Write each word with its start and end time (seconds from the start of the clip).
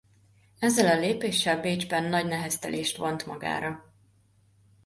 Ezzel 0.59 0.87
a 0.87 0.99
lépéssel 0.99 1.61
Bécsben 1.61 2.03
nagy 2.03 2.25
neheztelést 2.25 2.97
vont 2.97 3.25
magára. 3.25 3.93